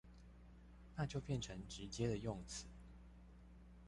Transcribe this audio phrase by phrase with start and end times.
[0.95, 2.63] 那就變成直接的用詞